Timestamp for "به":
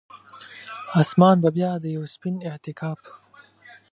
1.43-1.49